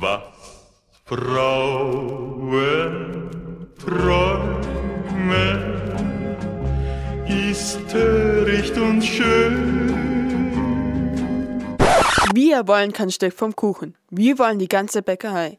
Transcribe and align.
Was 0.00 0.22
Frauen 1.06 2.48
träumen, 3.84 5.58
ist 7.26 7.80
töricht 7.90 8.78
und 8.78 9.02
schön. 9.02 10.38
Wir 12.32 12.68
wollen 12.68 12.92
kein 12.92 13.10
Stück 13.10 13.32
vom 13.32 13.56
Kuchen. 13.56 13.96
Wir 14.10 14.38
wollen 14.38 14.60
die 14.60 14.68
ganze 14.68 15.02
Bäckerei. 15.02 15.58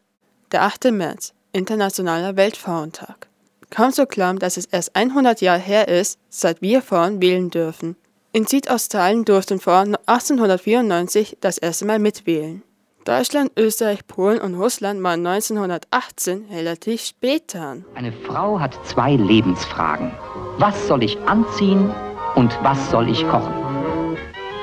Der 0.53 0.63
8. 0.63 0.85
März, 0.91 1.33
Internationaler 1.51 2.37
Weltfrauentag. 2.37 3.27
Kaum 3.69 3.91
so 3.91 4.05
klar, 4.05 4.35
dass 4.35 4.55
es 4.55 4.67
erst 4.67 4.95
100 4.95 5.41
Jahre 5.41 5.59
her 5.59 5.89
ist, 5.89 6.17
seit 6.29 6.61
wir 6.61 6.81
Frauen 6.81 7.21
wählen 7.21 7.49
dürfen. 7.49 7.97
In 8.31 8.45
Südostasien 8.47 9.25
durften 9.25 9.59
Frauen 9.59 9.97
1894 10.05 11.39
das 11.41 11.57
erste 11.57 11.83
Mal 11.83 11.99
mitwählen. 11.99 12.63
Deutschland, 13.09 13.51
Österreich, 13.57 14.05
Polen 14.05 14.39
und 14.39 14.53
Russland 14.53 15.01
waren 15.01 15.25
1918 15.25 16.45
relativ 16.51 17.01
spät 17.01 17.55
dran. 17.55 17.83
Eine 17.95 18.11
Frau 18.11 18.59
hat 18.59 18.77
zwei 18.85 19.15
Lebensfragen. 19.15 20.11
Was 20.59 20.87
soll 20.87 21.01
ich 21.01 21.17
anziehen 21.21 21.91
und 22.35 22.55
was 22.61 22.91
soll 22.91 23.09
ich 23.09 23.27
kochen? 23.27 23.51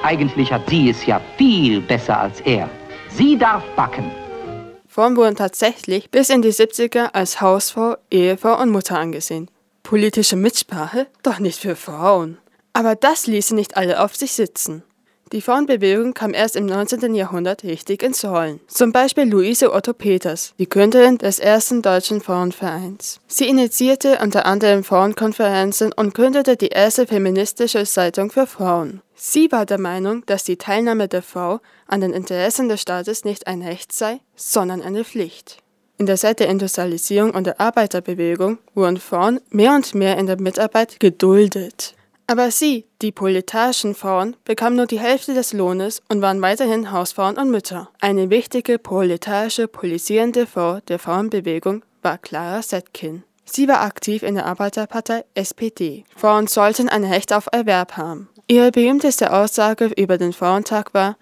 Eigentlich 0.05 0.53
hat 0.53 0.71
sie 0.71 0.89
es 0.91 1.05
ja 1.07 1.21
viel 1.37 1.81
besser 1.81 2.21
als 2.21 2.41
er. 2.43 2.71
Sie 3.09 3.37
darf 3.37 3.65
backen. 3.75 4.13
Frauen 4.87 5.17
wurden 5.17 5.35
tatsächlich 5.35 6.13
bis 6.13 6.31
in 6.31 6.41
die 6.41 6.53
70er 6.53 7.15
als 7.15 7.41
Hausfrau, 7.41 7.97
Ehefrau 8.13 8.63
und 8.63 8.71
Mutter 8.71 8.97
angesehen. 8.97 9.51
Politische 9.83 10.37
Mitsprache? 10.37 11.09
Doch 11.25 11.41
nicht 11.41 11.59
für 11.59 11.75
Frauen. 11.75 12.39
Aber 12.73 12.95
das 12.95 13.27
ließe 13.27 13.57
nicht 13.57 13.77
alle 13.77 14.01
auf 14.05 14.15
sich 14.15 14.35
sitzen. 14.35 14.85
Die 15.33 15.41
Frauenbewegung 15.41 16.15
kam 16.15 16.35
erst 16.35 16.55
im 16.55 16.67
19. 16.67 17.13
Jahrhundert 17.17 17.65
richtig 17.65 18.05
ins 18.05 18.25
Rollen. 18.25 18.61
Zum 18.69 18.93
Beispiel 18.93 19.25
Luise 19.25 19.73
Otto 19.73 19.93
Peters, 19.93 20.55
die 20.61 20.69
Gründerin 20.69 21.19
des 21.19 21.41
ersten 21.41 21.83
deutschen 21.83 22.21
Frauenvereins. 22.21 23.19
Sie 23.27 23.49
initiierte 23.49 24.21
unter 24.23 24.47
anderem 24.47 24.85
Frauenkonferenzen 24.85 25.93
und 25.93 26.15
gründete 26.15 26.57
die 26.57 26.69
erste 26.69 27.09
feministische 27.09 27.85
Zeitung 27.85 28.31
für 28.31 28.47
Frauen. 28.47 29.03
Sie 29.17 29.51
war 29.51 29.67
der 29.67 29.79
Meinung, 29.79 30.23
dass 30.27 30.45
die 30.45 30.59
Teilnahme 30.59 31.09
der 31.09 31.23
Frau 31.23 31.59
an 31.89 32.03
den 32.03 32.13
Interessen 32.13 32.69
des 32.69 32.83
Staates 32.83 33.25
nicht 33.25 33.49
ein 33.49 33.63
Recht 33.63 33.93
sei, 33.93 34.21
sondern 34.37 34.81
eine 34.81 35.03
Pflicht. 35.03 35.59
In 35.99 36.07
der 36.07 36.19
Zeit 36.19 36.39
der 36.39 36.49
Industrialisierung 36.49 37.33
und 37.33 37.49
der 37.49 37.61
Arbeiterbewegung 37.61 38.59
wurden 38.75 38.99
Frauen 38.99 39.41
mehr 39.49 39.75
und 39.75 39.93
mehr 39.93 40.19
in 40.19 40.27
der 40.27 40.41
Mitarbeit 40.41 41.01
geduldet. 41.01 41.95
Aber 42.29 42.51
sie, 42.51 42.87
die 43.03 43.13
proletarischen 43.13 43.95
Frauen, 43.95 44.37
bekamen 44.45 44.77
nur 44.77 44.87
die 44.87 44.99
Hälfte 44.99 45.33
des 45.33 45.53
Lohnes 45.53 46.03
und 46.09 46.23
waren 46.23 46.43
weiterhin 46.43 46.91
Hausfrauen 46.91 47.39
und 47.39 47.51
Mütter. 47.51 47.89
Eine 48.01 48.31
wichtige 48.31 48.79
proletarische, 48.79 49.69
polisierende 49.69 50.47
Frau 50.47 50.81
der 50.81 50.99
Frauenbewegung 50.99 51.85
war 52.03 52.19
Clara 52.19 52.63
Zetkin. 52.63 53.23
Sie 53.45 53.69
war 53.69 53.83
aktiv 53.83 54.25
in 54.25 54.35
der 54.35 54.47
Arbeiterpartei 54.47 55.25
SPD. 55.35 56.05
Frauen 56.17 56.49
sollten 56.49 56.89
ein 56.89 57.05
Recht 57.05 57.33
auf 57.33 57.49
Erwerb 57.53 57.97
haben. 57.97 58.29
Ihre 58.49 58.73
berühmteste 58.73 59.33
Aussage 59.33 59.87
über 59.97 60.19
den 60.19 60.33
Frauentag 60.33 60.95
war, 60.95 61.17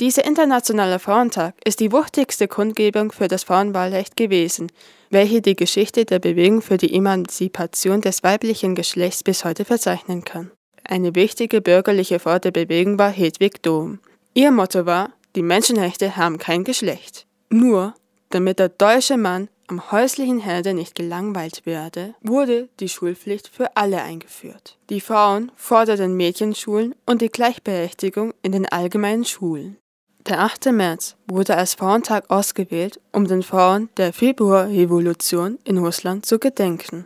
dieser 0.00 0.24
internationale 0.24 0.98
Frauentag 0.98 1.54
ist 1.64 1.78
die 1.78 1.92
wuchtigste 1.92 2.48
Kundgebung 2.48 3.12
für 3.12 3.28
das 3.28 3.44
Frauenwahlrecht 3.44 4.16
gewesen, 4.16 4.72
welche 5.10 5.40
die 5.40 5.54
Geschichte 5.54 6.04
der 6.04 6.18
Bewegung 6.18 6.62
für 6.62 6.76
die 6.76 6.92
Emanzipation 6.94 8.00
des 8.00 8.22
weiblichen 8.24 8.74
Geschlechts 8.74 9.22
bis 9.22 9.44
heute 9.44 9.64
verzeichnen 9.64 10.24
kann. 10.24 10.50
Eine 10.82 11.14
wichtige 11.14 11.60
bürgerliche 11.60 12.18
Frau 12.18 12.38
der 12.38 12.50
Bewegung 12.50 12.98
war 12.98 13.10
Hedwig 13.10 13.62
Dohm. 13.62 14.00
Ihr 14.34 14.50
Motto 14.50 14.84
war, 14.84 15.12
die 15.36 15.42
Menschenrechte 15.42 16.16
haben 16.16 16.38
kein 16.38 16.64
Geschlecht. 16.64 17.26
Nur, 17.48 17.94
damit 18.30 18.58
der 18.58 18.70
deutsche 18.70 19.16
Mann 19.16 19.48
am 19.68 19.92
häuslichen 19.92 20.40
Herde 20.40 20.74
nicht 20.74 20.94
gelangweilt 20.94 21.64
werde, 21.64 22.14
wurde 22.20 22.68
die 22.80 22.88
Schulpflicht 22.88 23.48
für 23.48 23.76
alle 23.76 24.02
eingeführt. 24.02 24.76
Die 24.90 25.00
Frauen 25.00 25.52
forderten 25.56 26.16
Mädchenschulen 26.16 26.94
und 27.06 27.22
die 27.22 27.30
Gleichberechtigung 27.30 28.34
in 28.42 28.52
den 28.52 28.66
allgemeinen 28.66 29.24
Schulen. 29.24 29.78
Der 30.26 30.40
8. 30.40 30.72
März 30.72 31.16
wurde 31.26 31.54
als 31.54 31.74
Frauentag 31.74 32.30
ausgewählt, 32.30 32.98
um 33.12 33.26
den 33.26 33.42
Frauen 33.42 33.90
der 33.98 34.14
Februarrevolution 34.14 35.58
in 35.64 35.76
Russland 35.76 36.24
zu 36.24 36.38
gedenken. 36.38 37.04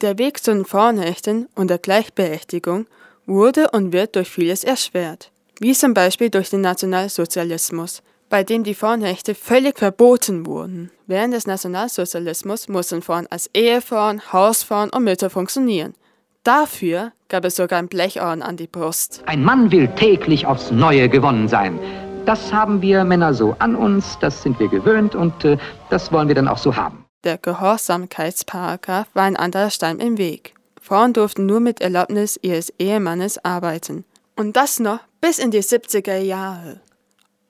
Der 0.00 0.18
Weg 0.18 0.42
zu 0.42 0.52
den 0.52 0.64
Frauenrechten 0.64 1.48
und 1.54 1.68
der 1.68 1.78
Gleichberechtigung 1.78 2.86
wurde 3.24 3.70
und 3.70 3.92
wird 3.92 4.16
durch 4.16 4.28
vieles 4.28 4.64
erschwert, 4.64 5.30
wie 5.60 5.74
zum 5.74 5.94
Beispiel 5.94 6.28
durch 6.28 6.50
den 6.50 6.62
Nationalsozialismus, 6.62 8.02
bei 8.28 8.42
dem 8.42 8.64
die 8.64 8.74
Frauenrechte 8.74 9.36
völlig 9.36 9.78
verboten 9.78 10.44
wurden. 10.44 10.90
Während 11.06 11.34
des 11.34 11.46
Nationalsozialismus 11.46 12.66
mussten 12.68 13.00
Frauen 13.00 13.28
als 13.30 13.48
Ehefrauen, 13.54 14.32
Hausfrauen 14.32 14.90
und 14.90 15.04
Mütter 15.04 15.30
funktionieren. 15.30 15.94
Dafür 16.42 17.12
gab 17.28 17.44
es 17.44 17.54
sogar 17.54 17.78
ein 17.78 17.86
Blechorden 17.86 18.42
an 18.42 18.56
die 18.56 18.66
Brust. 18.66 19.22
Ein 19.26 19.44
Mann 19.44 19.70
will 19.70 19.86
täglich 19.94 20.46
aufs 20.46 20.72
Neue 20.72 21.08
gewonnen 21.08 21.46
sein. 21.46 21.78
Das 22.26 22.52
haben 22.52 22.82
wir 22.82 23.04
Männer 23.04 23.34
so 23.34 23.56
an 23.58 23.74
uns, 23.74 24.18
das 24.20 24.42
sind 24.42 24.58
wir 24.60 24.68
gewöhnt 24.68 25.14
und 25.14 25.44
äh, 25.44 25.56
das 25.88 26.12
wollen 26.12 26.28
wir 26.28 26.34
dann 26.34 26.48
auch 26.48 26.58
so 26.58 26.76
haben. 26.76 27.04
Der 27.24 27.38
Gehorsamkeitsparagraph 27.38 29.08
war 29.14 29.24
ein 29.24 29.36
anderer 29.36 29.70
Stein 29.70 29.98
im 29.98 30.18
Weg. 30.18 30.54
Frauen 30.80 31.12
durften 31.12 31.46
nur 31.46 31.60
mit 31.60 31.80
Erlaubnis 31.80 32.38
ihres 32.42 32.72
Ehemannes 32.78 33.44
arbeiten. 33.44 34.04
Und 34.36 34.56
das 34.56 34.80
noch 34.80 35.00
bis 35.20 35.38
in 35.38 35.50
die 35.50 35.62
70er 35.62 36.18
Jahre. 36.18 36.80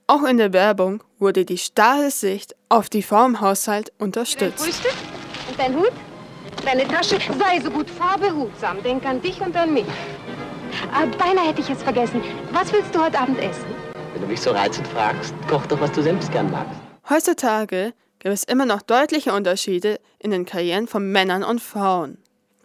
Auch 0.09 0.25
in 0.25 0.39
der 0.39 0.53
Werbung 0.53 1.05
wurde 1.21 1.45
die 1.45 1.59
starre 1.59 2.11
Sicht 2.11 2.57
auf 2.69 2.89
die 2.89 3.03
Frau 3.03 3.25
im 3.27 3.41
Haushalt 3.41 3.93
unterstützt. 3.99 4.59
Dein 4.59 4.73
Frühstück 4.73 4.95
und 5.49 5.59
dein 5.59 5.77
Hut, 5.77 5.93
deine 6.65 6.89
Tasche. 6.89 7.19
Sei 7.39 7.61
so 7.61 7.71
gut, 7.71 7.89
fahr 7.89 8.19
behutsam. 8.19 8.83
Denk 8.83 9.07
an 9.07 9.23
dich 9.23 9.41
und 9.41 9.57
an 9.57 9.73
mich. 9.73 9.87
Ah, 10.93 11.07
beinahe 11.17 11.49
hätte 11.49 11.61
ich 11.61 11.71
es 11.71 11.83
vergessen. 11.83 12.23
Was 12.53 12.73
willst 12.73 12.95
du 12.95 13.05
heute 13.05 13.19
Abend 13.19 13.39
essen? 13.39 13.90
Wenn 14.13 14.23
du 14.23 14.29
mich 14.29 14.41
so 14.41 14.51
reizend 14.51 14.87
fragst, 14.89 15.35
koch 15.49 15.65
doch, 15.67 15.81
was 15.81 15.93
du 15.93 16.03
selbst 16.03 16.33
gern 16.33 16.51
magst. 16.51 16.81
Heutzutage 17.09 17.93
gibt 18.19 18.35
es 18.35 18.45
immer 18.45 18.67
noch 18.67 18.83
deutliche 18.83 19.33
Unterschiede 19.33 20.01
in 20.19 20.31
den 20.31 20.45
Karrieren 20.45 20.87
von 20.87 21.11
Männern 21.11 21.45
und 21.45 21.61
Frauen. 21.61 22.19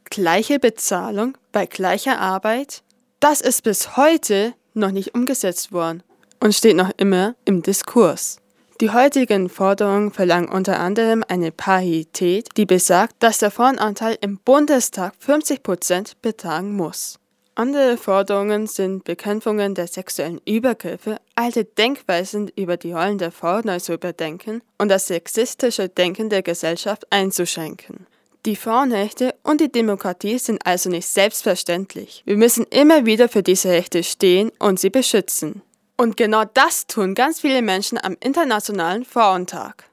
Gleiche 0.06 0.60
Bezahlung 0.60 1.38
bei 1.52 1.66
gleicher 1.66 2.20
Arbeit? 2.20 2.84
Das 3.20 3.42
ist 3.42 3.64
bis 3.64 3.96
heute 3.96 4.54
noch 4.74 4.92
nicht 4.92 5.16
umgesetzt 5.16 5.72
worden 5.72 6.04
und 6.40 6.54
steht 6.54 6.76
noch 6.76 6.92
immer 6.98 7.36
im 7.46 7.62
Diskurs. 7.62 8.38
Die 8.82 8.90
heutigen 8.90 9.48
Forderungen 9.48 10.12
verlangen 10.12 10.50
unter 10.50 10.80
anderem 10.80 11.24
eine 11.28 11.52
Parität, 11.52 12.50
die 12.58 12.66
besagt, 12.66 13.16
dass 13.20 13.38
der 13.38 13.50
Frauenanteil 13.50 14.18
im 14.20 14.38
Bundestag 14.40 15.14
50 15.20 15.64
Prozent 15.64 16.22
betragen 16.22 16.76
muss. 16.76 17.18
Andere 17.58 17.96
Forderungen 17.96 18.68
sind 18.68 19.06
Bekämpfungen 19.06 19.76
der 19.76 19.88
sexuellen 19.88 20.42
Übergriffe, 20.46 21.22
alte 21.36 21.64
Denkweisen 21.64 22.52
über 22.58 22.76
die 22.76 22.92
Rollen 22.92 23.18
der 23.18 23.32
Frau 23.32 23.62
neu 23.62 23.80
zu 23.80 23.94
überdenken 23.94 24.62
und 24.78 24.90
das 24.90 25.08
sexistische 25.08 25.88
Denken 25.88 26.30
der 26.30 26.44
Gesellschaft 26.44 27.08
einzuschränken. 27.12 28.08
Die 28.46 28.58
Frauenrechte 28.58 29.34
und 29.42 29.62
die 29.62 29.72
Demokratie 29.72 30.38
sind 30.38 30.66
also 30.68 30.90
nicht 30.90 31.08
selbstverständlich. 31.08 32.24
Wir 32.26 32.36
müssen 32.36 32.66
immer 32.72 33.06
wieder 33.06 33.30
für 33.30 33.42
diese 33.42 33.70
Rechte 33.70 34.04
stehen 34.04 34.52
und 34.60 34.78
sie 34.78 34.90
beschützen. 34.90 35.62
Und 35.96 36.18
genau 36.18 36.44
das 36.44 36.88
tun 36.88 37.16
ganz 37.16 37.40
viele 37.40 37.62
Menschen 37.62 37.98
am 37.98 38.18
Internationalen 38.20 39.06
Frauentag. 39.06 39.86